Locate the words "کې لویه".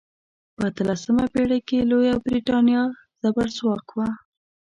1.67-2.13